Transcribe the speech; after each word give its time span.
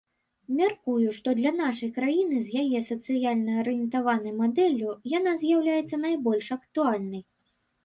Мяркую, 0.59 1.09
што 1.17 1.33
для 1.39 1.51
нашай 1.57 1.91
краіны 1.97 2.39
з 2.45 2.63
яе 2.63 2.81
сацыяльна 2.89 3.59
арыентаванай 3.65 4.33
мадэллю 4.41 4.97
яна 5.17 5.37
з'яўляецца 5.45 6.03
найбольш 6.09 6.53
актуальнай. 6.59 7.23